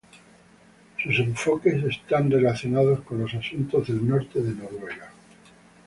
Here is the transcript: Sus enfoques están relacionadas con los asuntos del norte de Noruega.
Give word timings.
Sus 1.03 1.19
enfoques 1.19 1.83
están 1.83 2.31
relacionadas 2.31 3.01
con 3.01 3.19
los 3.19 3.31
asuntos 3.35 3.87
del 3.87 4.09
norte 4.09 4.41
de 4.41 4.55
Noruega. 4.55 5.11